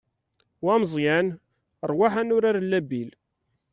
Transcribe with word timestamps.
Wa 0.65 0.73
Meẓyan, 0.81 1.27
ṛwaḥ 1.89 2.13
ad 2.21 2.25
nurar 2.27 2.57
labil! 2.63 3.09